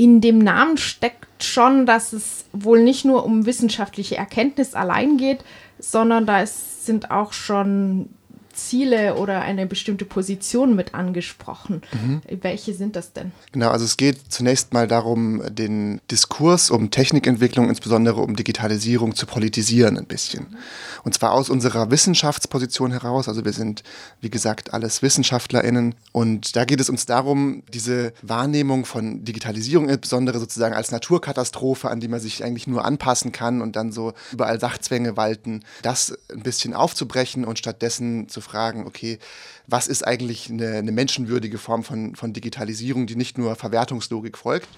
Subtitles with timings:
[0.00, 5.44] In dem Namen steckt schon, dass es wohl nicht nur um wissenschaftliche Erkenntnis allein geht,
[5.78, 8.08] sondern da sind auch schon
[8.52, 11.82] Ziele oder eine bestimmte Position mit angesprochen.
[11.92, 12.22] Mhm.
[12.42, 13.32] Welche sind das denn?
[13.52, 19.26] Genau, also es geht zunächst mal darum, den Diskurs um Technikentwicklung, insbesondere um Digitalisierung, zu
[19.26, 20.56] politisieren ein bisschen.
[21.04, 23.28] Und zwar aus unserer Wissenschaftsposition heraus.
[23.28, 23.82] Also wir sind,
[24.20, 25.94] wie gesagt, alles WissenschaftlerInnen.
[26.12, 32.00] Und da geht es uns darum, diese Wahrnehmung von Digitalisierung insbesondere sozusagen als Naturkatastrophe, an
[32.00, 36.42] die man sich eigentlich nur anpassen kann und dann so überall Sachzwänge walten, das ein
[36.42, 39.18] bisschen aufzubrechen und stattdessen zu fragen, okay,
[39.66, 44.68] was ist eigentlich eine, eine menschenwürdige Form von, von Digitalisierung, die nicht nur Verwertungslogik folgt.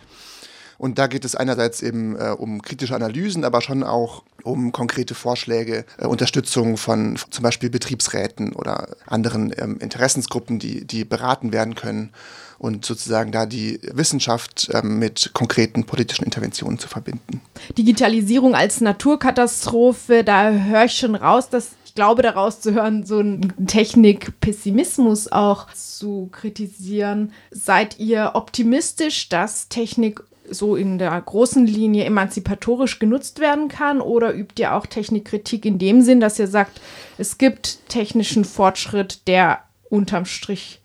[0.78, 5.14] Und da geht es einerseits eben äh, um kritische Analysen, aber schon auch um konkrete
[5.14, 11.76] Vorschläge, äh, Unterstützung von, zum Beispiel Betriebsräten oder anderen ähm, Interessensgruppen, die, die beraten werden
[11.76, 12.10] können
[12.58, 17.40] und sozusagen da die Wissenschaft ähm, mit konkreten politischen Interventionen zu verbinden.
[17.78, 23.18] Digitalisierung als Naturkatastrophe, da höre ich schon raus, dass ich glaube, daraus zu hören, so
[23.18, 27.34] einen Technikpessimismus auch zu kritisieren.
[27.50, 34.00] Seid ihr optimistisch, dass Technik so in der großen Linie emanzipatorisch genutzt werden kann?
[34.00, 36.80] Oder übt ihr auch Technikkritik in dem Sinn, dass ihr sagt,
[37.18, 40.80] es gibt technischen Fortschritt, der unterm Strich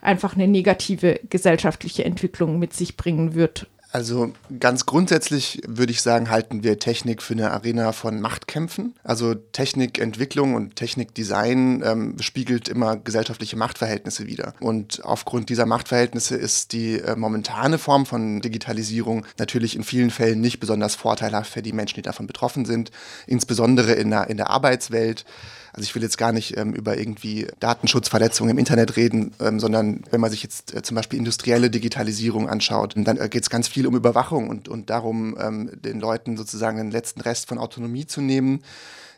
[0.00, 3.66] einfach eine negative gesellschaftliche Entwicklung mit sich bringen wird?
[3.92, 8.94] Also ganz grundsätzlich würde ich sagen, halten wir Technik für eine Arena von Machtkämpfen.
[9.04, 14.54] Also Technikentwicklung und Technikdesign ähm, spiegelt immer gesellschaftliche Machtverhältnisse wider.
[14.60, 20.40] Und aufgrund dieser Machtverhältnisse ist die äh, momentane Form von Digitalisierung natürlich in vielen Fällen
[20.40, 22.92] nicht besonders vorteilhaft für die Menschen, die davon betroffen sind,
[23.26, 25.26] insbesondere in der, in der Arbeitswelt.
[25.72, 30.02] Also ich will jetzt gar nicht ähm, über irgendwie Datenschutzverletzungen im Internet reden, ähm, sondern
[30.10, 33.68] wenn man sich jetzt äh, zum Beispiel industrielle Digitalisierung anschaut, dann äh, geht es ganz
[33.68, 38.06] viel um Überwachung und, und darum, ähm, den Leuten sozusagen den letzten Rest von Autonomie
[38.06, 38.62] zu nehmen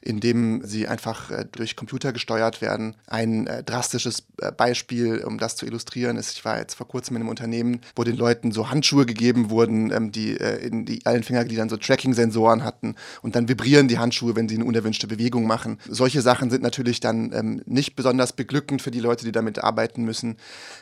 [0.05, 2.95] indem sie einfach äh, durch Computer gesteuert werden.
[3.07, 7.17] Ein äh, drastisches äh, Beispiel, um das zu illustrieren, ist, ich war jetzt vor kurzem
[7.17, 11.23] in einem Unternehmen, wo den Leuten so Handschuhe gegeben wurden, ähm, die in die allen
[11.23, 15.79] Fingergliedern so Tracking-Sensoren hatten und dann vibrieren die Handschuhe, wenn sie eine unerwünschte Bewegung machen.
[15.89, 20.05] Solche Sachen sind natürlich dann ähm, nicht besonders beglückend für die Leute, die damit arbeiten
[20.05, 20.37] müssen.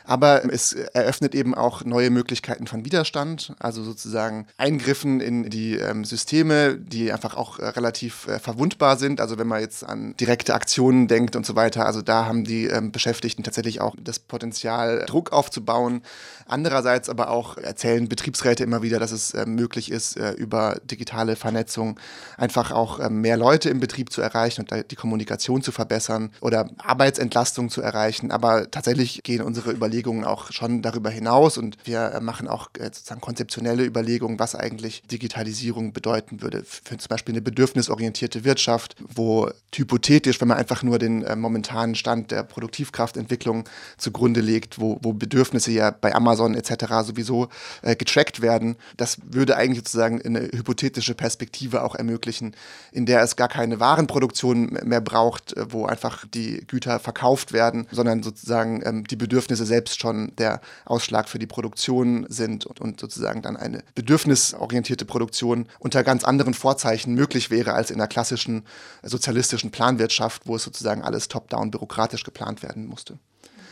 [0.05, 6.05] Aber es eröffnet eben auch neue Möglichkeiten von Widerstand, also sozusagen Eingriffen in die ähm,
[6.05, 9.21] Systeme, die einfach auch relativ verwundbar sind.
[9.21, 12.65] Also wenn man jetzt an direkte Aktionen denkt und so weiter, also da haben die
[12.65, 16.01] ähm, Beschäftigten tatsächlich auch das Potenzial, Druck aufzubauen.
[16.45, 21.35] Andererseits aber auch erzählen Betriebsräte immer wieder, dass es äh, möglich ist, äh, über digitale
[21.35, 21.99] Vernetzung
[22.37, 26.69] einfach auch äh, mehr Leute im Betrieb zu erreichen und die Kommunikation zu verbessern oder
[26.77, 28.31] Arbeitsentlastung zu erreichen.
[28.31, 32.85] Aber tatsächlich gehen unsere Überlegungen auch schon darüber hinaus und wir äh, machen auch äh,
[32.85, 39.49] sozusagen konzeptionelle Überlegungen, was eigentlich Digitalisierung bedeuten würde für zum Beispiel eine bedürfnisorientierte Wirtschaft, wo
[39.73, 43.65] hypothetisch, wenn man einfach nur den äh, momentanen Stand der Produktivkraftentwicklung
[43.97, 46.85] zugrunde legt, wo, wo Bedürfnisse ja bei Amazon etc.
[47.05, 47.49] sowieso
[47.81, 52.55] getrackt werden, das würde eigentlich sozusagen eine hypothetische Perspektive auch ermöglichen,
[52.91, 57.87] in der es gar keine Warenproduktion mehr braucht, äh, wo einfach die Güter verkauft werden,
[57.91, 63.01] sondern sozusagen ähm, die Bedürfnisse selbst schon der Ausschlag für die Produktion sind und, und
[63.01, 68.63] sozusagen dann eine bedürfnisorientierte Produktion unter ganz anderen Vorzeichen möglich wäre als in der klassischen
[69.03, 73.19] sozialistischen Planwirtschaft, wo es sozusagen alles top-down bürokratisch geplant werden musste.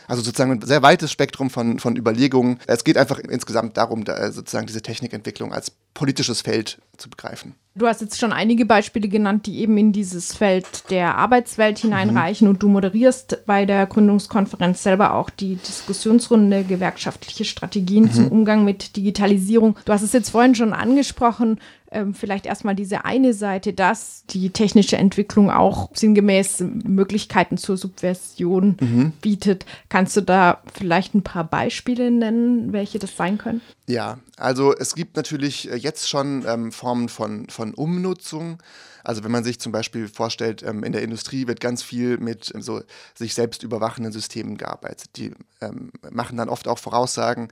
[0.08, 2.58] Also sozusagen ein sehr weites Spektrum von, von Überlegungen.
[2.66, 7.54] Es geht einfach insgesamt darum, da sozusagen diese Technikentwicklung als politisches Feld zu begreifen.
[7.74, 12.46] Du hast jetzt schon einige Beispiele genannt, die eben in dieses Feld der Arbeitswelt hineinreichen
[12.46, 12.54] mhm.
[12.54, 18.12] und du moderierst bei der Gründungskonferenz selber auch die Diskussionsrunde gewerkschaftliche Strategien mhm.
[18.12, 19.76] zum Umgang mit Digitalisierung.
[19.86, 21.58] Du hast es jetzt vorhin schon angesprochen,
[21.92, 28.76] ähm, vielleicht erstmal diese eine Seite, dass die technische Entwicklung auch sinngemäß Möglichkeiten zur Subversion
[28.80, 29.12] mhm.
[29.20, 29.66] bietet.
[29.88, 33.60] Kannst du da vielleicht ein paar Beispiele nennen, welche das sein können?
[33.86, 38.58] Ja, also es gibt natürlich äh, jetzt schon ähm, Formen von, von Umnutzung.
[39.04, 42.52] Also wenn man sich zum Beispiel vorstellt, ähm, in der Industrie wird ganz viel mit
[42.54, 42.82] ähm, so
[43.14, 45.10] sich selbst überwachenden Systemen gearbeitet.
[45.16, 47.48] Die ähm, machen dann oft auch Voraussagen,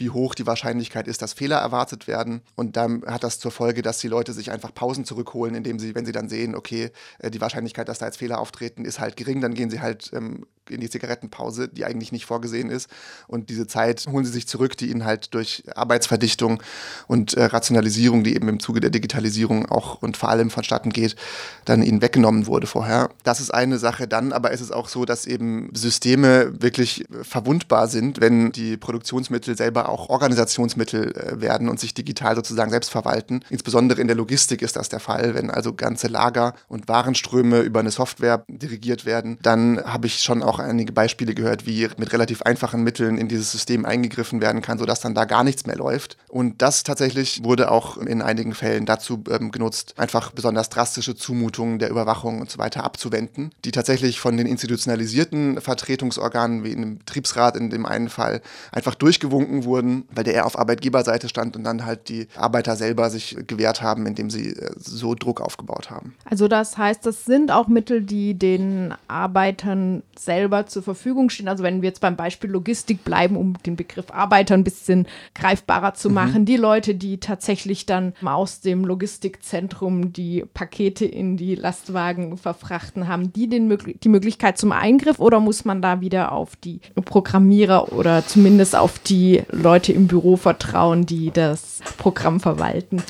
[0.00, 2.42] wie hoch die Wahrscheinlichkeit ist, dass Fehler erwartet werden.
[2.56, 5.94] Und dann hat das zur Folge, dass die Leute sich einfach Pausen zurückholen, indem sie,
[5.94, 9.16] wenn sie dann sehen, okay, äh, die Wahrscheinlichkeit, dass da jetzt Fehler auftreten, ist halt
[9.16, 12.88] gering, dann gehen sie halt ähm, in die Zigarettenpause, die eigentlich nicht vorgesehen ist.
[13.26, 16.62] Und diese Zeit holen sie sich zurück, die ihnen halt durch Arbeitsverdichtung
[17.06, 21.16] und äh, Rationalisierung, die eben im Zuge der Digitalisierung auch und vor allem vonstatten geht,
[21.64, 23.10] dann ihnen weggenommen wurde vorher.
[23.24, 24.08] Das ist eine Sache.
[24.08, 29.56] Dann aber ist es auch so, dass eben Systeme wirklich verwundbar sind, wenn die Produktionsmittel
[29.56, 33.40] selber auch Organisationsmittel äh, werden und sich digital sozusagen selbst verwalten.
[33.50, 37.80] Insbesondere in der Logistik ist das der Fall, wenn also ganze Lager und Warenströme über
[37.80, 39.38] eine Software dirigiert werden.
[39.42, 43.52] Dann habe ich schon auch einige Beispiele gehört, wie mit relativ einfachen Mitteln in dieses
[43.52, 46.16] System eingegriffen werden kann, sodass dann da gar nichts mehr läuft.
[46.28, 51.78] Und das tatsächlich wurde auch in einigen Fällen dazu ähm, genutzt, einfach besonders drastische Zumutungen
[51.78, 57.56] der Überwachung und so weiter abzuwenden, die tatsächlich von den institutionalisierten Vertretungsorganen wie im Betriebsrat
[57.56, 58.40] in dem einen Fall
[58.72, 63.10] einfach durchgewunken wurden, weil der eher auf Arbeitgeberseite stand und dann halt die Arbeiter selber
[63.10, 66.14] sich gewehrt haben, indem sie äh, so Druck aufgebaut haben.
[66.24, 71.48] Also das heißt, das sind auch Mittel, die den Arbeitern selber zur Verfügung stehen.
[71.48, 75.94] Also wenn wir jetzt beim Beispiel Logistik bleiben, um den Begriff Arbeiter ein bisschen greifbarer
[75.94, 76.14] zu mhm.
[76.14, 76.46] machen, mhm.
[76.46, 83.32] die Leute, die tatsächlich dann aus dem Logistikzentrum die Pakete in die Lastwagen verfrachten, haben
[83.32, 88.26] die den, die Möglichkeit zum Eingriff oder muss man da wieder auf die Programmierer oder
[88.26, 93.02] zumindest auf die Leute im Büro vertrauen, die das Programm verwalten?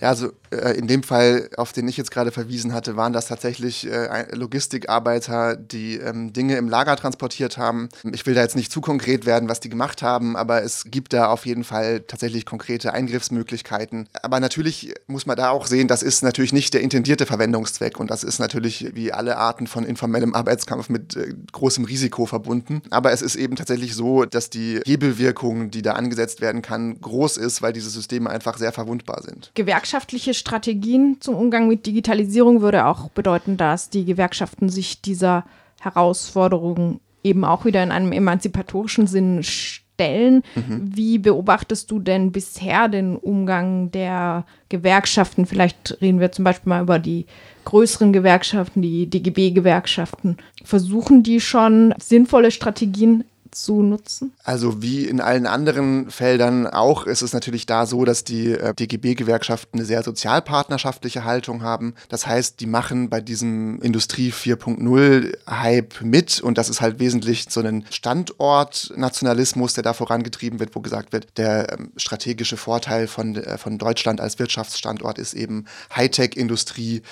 [0.00, 3.86] Ja, also in dem Fall, auf den ich jetzt gerade verwiesen hatte, waren das tatsächlich
[3.90, 7.88] äh, Logistikarbeiter, die ähm, Dinge im Lager transportiert haben.
[8.12, 11.12] Ich will da jetzt nicht zu konkret werden, was die gemacht haben, aber es gibt
[11.12, 14.08] da auf jeden Fall tatsächlich konkrete Eingriffsmöglichkeiten.
[14.22, 18.10] Aber natürlich muss man da auch sehen, das ist natürlich nicht der intendierte Verwendungszweck und
[18.10, 22.82] das ist natürlich wie alle Arten von informellem Arbeitskampf mit äh, großem Risiko verbunden.
[22.90, 27.36] Aber es ist eben tatsächlich so, dass die Hebelwirkung, die da angesetzt werden kann, groß
[27.36, 29.52] ist, weil diese Systeme einfach sehr verwundbar sind.
[29.54, 35.44] Gewerkschaftliche Strategien zum Umgang mit Digitalisierung würde auch bedeuten, dass die Gewerkschaften sich dieser
[35.80, 40.42] Herausforderung eben auch wieder in einem emanzipatorischen Sinn stellen.
[40.54, 40.90] Mhm.
[40.94, 45.46] Wie beobachtest du denn bisher den Umgang der Gewerkschaften?
[45.46, 47.26] Vielleicht reden wir zum Beispiel mal über die
[47.66, 50.38] größeren Gewerkschaften, die DGB-Gewerkschaften.
[50.64, 54.32] Versuchen die schon sinnvolle Strategien zu nutzen?
[54.44, 58.74] Also wie in allen anderen Feldern auch ist es natürlich da so, dass die äh,
[58.74, 61.94] DGB-Gewerkschaften eine sehr sozialpartnerschaftliche Haltung haben.
[62.08, 67.60] Das heißt, die machen bei diesem Industrie 4.0-Hype mit und das ist halt wesentlich so
[67.60, 73.58] ein Standortnationalismus, der da vorangetrieben wird, wo gesagt wird, der ähm, strategische Vorteil von, äh,
[73.58, 75.64] von Deutschland als Wirtschaftsstandort ist eben
[75.94, 77.02] Hightech-Industrie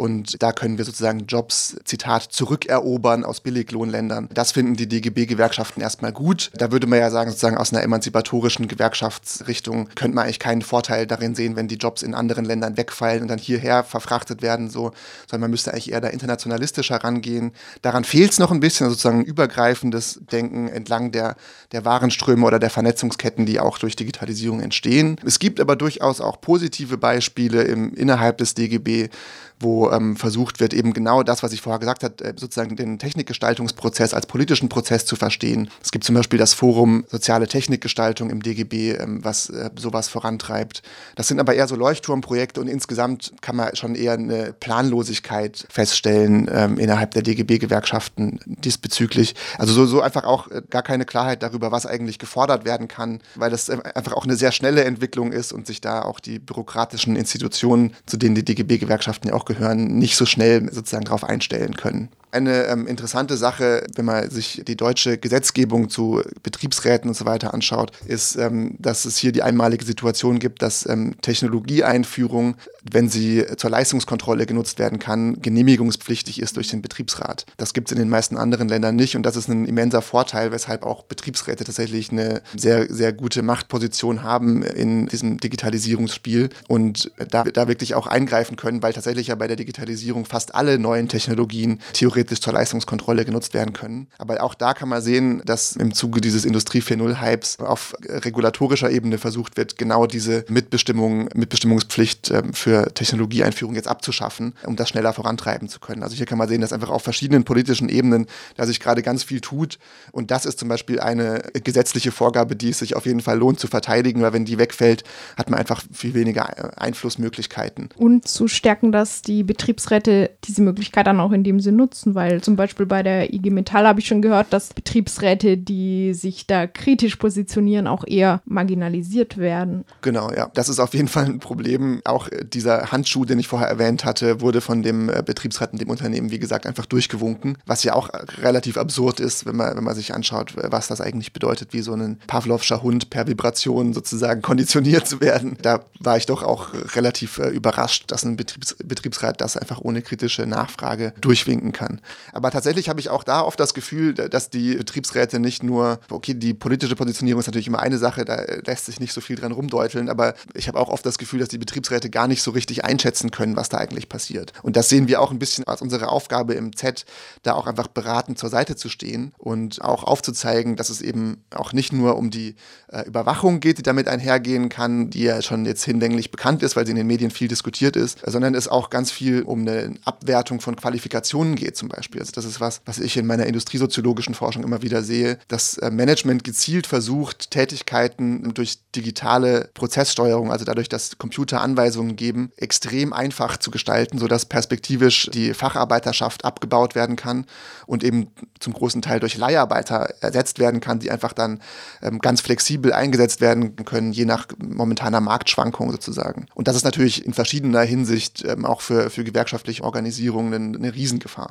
[0.00, 4.30] und da können wir sozusagen Jobs, Zitat, zurückerobern aus Billiglohnländern.
[4.32, 6.50] Das finden die DGB-Gewerkschaften erstmal gut.
[6.54, 11.06] Da würde man ja sagen, sozusagen aus einer emanzipatorischen Gewerkschaftsrichtung könnte man eigentlich keinen Vorteil
[11.06, 14.92] darin sehen, wenn die Jobs in anderen Ländern wegfallen und dann hierher verfrachtet werden, so,
[15.26, 17.52] sondern man müsste eigentlich eher da internationalistischer rangehen.
[17.82, 21.36] Daran fehlt es noch ein bisschen, also sozusagen ein übergreifendes Denken entlang der,
[21.72, 25.20] der Warenströme oder der Vernetzungsketten, die auch durch Digitalisierung entstehen.
[25.26, 29.10] Es gibt aber durchaus auch positive Beispiele im, innerhalb des DGB,
[29.60, 32.98] wo ähm, versucht wird, eben genau das, was ich vorher gesagt habe, äh, sozusagen den
[32.98, 35.70] Technikgestaltungsprozess als politischen Prozess zu verstehen.
[35.82, 40.82] Es gibt zum Beispiel das Forum Soziale Technikgestaltung im DGB, ähm, was äh, sowas vorantreibt.
[41.14, 46.48] Das sind aber eher so Leuchtturmprojekte und insgesamt kann man schon eher eine Planlosigkeit feststellen
[46.50, 49.34] ähm, innerhalb der DGB-Gewerkschaften diesbezüglich.
[49.58, 53.20] Also so, so einfach auch äh, gar keine Klarheit darüber, was eigentlich gefordert werden kann,
[53.34, 57.14] weil das einfach auch eine sehr schnelle Entwicklung ist und sich da auch die bürokratischen
[57.14, 62.08] Institutionen, zu denen die DGB-Gewerkschaften ja auch gehören, nicht so schnell sozusagen darauf einstellen können.
[62.32, 67.52] Eine ähm, interessante Sache, wenn man sich die deutsche Gesetzgebung zu Betriebsräten und so weiter
[67.52, 72.54] anschaut, ist, ähm, dass es hier die einmalige Situation gibt, dass ähm, Technologieeinführung,
[72.88, 77.46] wenn sie zur Leistungskontrolle genutzt werden kann, genehmigungspflichtig ist durch den Betriebsrat.
[77.56, 80.52] Das gibt es in den meisten anderen Ländern nicht und das ist ein immenser Vorteil,
[80.52, 87.42] weshalb auch Betriebsräte tatsächlich eine sehr, sehr gute Machtposition haben in diesem Digitalisierungsspiel und da,
[87.42, 91.80] da wirklich auch eingreifen können, weil tatsächlich ja bei der Digitalisierung fast alle neuen Technologien
[91.92, 94.08] theoretisch theoretisch zur Leistungskontrolle genutzt werden können.
[94.18, 99.18] Aber auch da kann man sehen, dass im Zuge dieses Industrie 4.0-Hypes auf regulatorischer Ebene
[99.18, 105.68] versucht wird, genau diese Mitbestimmung, Mitbestimmungspflicht ähm, für Technologieeinführung jetzt abzuschaffen, um das schneller vorantreiben
[105.68, 106.02] zu können.
[106.02, 109.22] Also hier kann man sehen, dass einfach auf verschiedenen politischen Ebenen da sich gerade ganz
[109.22, 109.78] viel tut.
[110.12, 113.60] Und das ist zum Beispiel eine gesetzliche Vorgabe, die es sich auf jeden Fall lohnt
[113.60, 115.04] zu verteidigen, weil wenn die wegfällt,
[115.36, 117.88] hat man einfach viel weniger äh, Einflussmöglichkeiten.
[117.96, 122.14] Und zu stärken, dass die Betriebsräte diese Möglichkeit dann auch in dem Sinn nutzen nutzen,
[122.14, 126.46] weil zum Beispiel bei der IG Metall habe ich schon gehört, dass Betriebsräte, die sich
[126.46, 129.84] da kritisch positionieren, auch eher marginalisiert werden.
[130.02, 130.50] Genau, ja.
[130.54, 132.00] Das ist auf jeden Fall ein Problem.
[132.04, 135.78] Auch äh, dieser Handschuh, den ich vorher erwähnt hatte, wurde von dem äh, Betriebsrat in
[135.78, 139.76] dem Unternehmen, wie gesagt, einfach durchgewunken, was ja auch äh, relativ absurd ist, wenn man,
[139.76, 143.92] wenn man sich anschaut, was das eigentlich bedeutet, wie so ein Pavlovscher Hund per Vibration
[143.92, 145.56] sozusagen konditioniert zu werden.
[145.62, 150.46] Da war ich doch auch relativ überrascht, dass ein Betriebs Betriebsrat das einfach ohne kritische
[150.46, 151.99] Nachfrage durchwinken kann.
[152.32, 156.34] Aber tatsächlich habe ich auch da oft das Gefühl, dass die Betriebsräte nicht nur, okay,
[156.34, 159.52] die politische Positionierung ist natürlich immer eine Sache, da lässt sich nicht so viel dran
[159.52, 162.84] rumdeuteln, aber ich habe auch oft das Gefühl, dass die Betriebsräte gar nicht so richtig
[162.84, 164.52] einschätzen können, was da eigentlich passiert.
[164.62, 167.04] Und das sehen wir auch ein bisschen als unsere Aufgabe im Z,
[167.42, 171.72] da auch einfach beratend zur Seite zu stehen und auch aufzuzeigen, dass es eben auch
[171.72, 172.56] nicht nur um die
[172.88, 176.86] äh, Überwachung geht, die damit einhergehen kann, die ja schon jetzt hinlänglich bekannt ist, weil
[176.86, 180.60] sie in den Medien viel diskutiert ist, sondern es auch ganz viel um eine Abwertung
[180.60, 182.20] von Qualifikationen geht zum Beispiel.
[182.20, 185.90] Also das ist was, was ich in meiner industriesoziologischen Forschung immer wieder sehe, dass äh,
[185.90, 193.56] Management gezielt versucht, Tätigkeiten durch digitale Prozesssteuerung, also dadurch, dass Computer Anweisungen geben, extrem einfach
[193.56, 197.46] zu gestalten, sodass perspektivisch die Facharbeiterschaft abgebaut werden kann
[197.86, 198.28] und eben
[198.58, 201.60] zum großen Teil durch Leiharbeiter ersetzt werden kann, die einfach dann
[202.02, 206.46] ähm, ganz flexibel eingesetzt werden können, je nach momentaner Marktschwankung sozusagen.
[206.54, 210.94] Und das ist natürlich in verschiedener Hinsicht ähm, auch für, für gewerkschaftliche Organisierungen eine, eine
[210.94, 211.48] Riesengefahr.